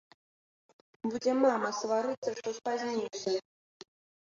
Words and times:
Будзе 1.09 1.31
мама 1.43 1.69
сварыцца, 1.81 2.29
што 2.41 2.57
спазніўся. 2.59 3.31